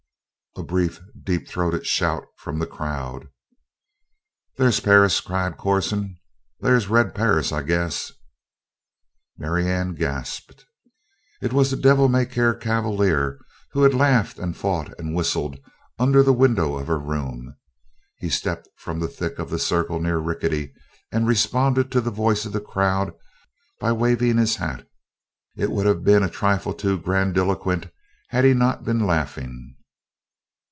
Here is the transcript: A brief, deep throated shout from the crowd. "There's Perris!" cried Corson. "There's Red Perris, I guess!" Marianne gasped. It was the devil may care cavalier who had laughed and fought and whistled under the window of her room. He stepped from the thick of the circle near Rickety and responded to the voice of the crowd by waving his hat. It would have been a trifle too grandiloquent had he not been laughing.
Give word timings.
A 0.57 0.63
brief, 0.63 0.99
deep 1.23 1.47
throated 1.47 1.87
shout 1.87 2.25
from 2.35 2.59
the 2.59 2.67
crowd. 2.67 3.29
"There's 4.57 4.81
Perris!" 4.81 5.21
cried 5.21 5.55
Corson. 5.57 6.19
"There's 6.59 6.89
Red 6.89 7.15
Perris, 7.15 7.53
I 7.53 7.63
guess!" 7.63 8.11
Marianne 9.37 9.93
gasped. 9.95 10.65
It 11.41 11.53
was 11.53 11.71
the 11.71 11.77
devil 11.77 12.09
may 12.09 12.25
care 12.25 12.53
cavalier 12.53 13.39
who 13.71 13.83
had 13.83 13.93
laughed 13.93 14.39
and 14.39 14.55
fought 14.57 14.93
and 14.99 15.15
whistled 15.15 15.57
under 15.97 16.21
the 16.21 16.33
window 16.33 16.75
of 16.77 16.87
her 16.87 16.99
room. 16.99 17.55
He 18.17 18.27
stepped 18.27 18.67
from 18.75 18.99
the 18.99 19.07
thick 19.07 19.39
of 19.39 19.49
the 19.49 19.57
circle 19.59 20.01
near 20.01 20.17
Rickety 20.17 20.73
and 21.13 21.27
responded 21.29 21.93
to 21.93 22.01
the 22.01 22.11
voice 22.11 22.45
of 22.45 22.51
the 22.51 22.59
crowd 22.59 23.13
by 23.79 23.93
waving 23.93 24.35
his 24.37 24.57
hat. 24.57 24.85
It 25.55 25.71
would 25.71 25.85
have 25.85 26.03
been 26.03 26.23
a 26.23 26.29
trifle 26.29 26.73
too 26.73 26.99
grandiloquent 26.99 27.89
had 28.31 28.43
he 28.43 28.53
not 28.53 28.83
been 28.83 29.07
laughing. 29.07 29.77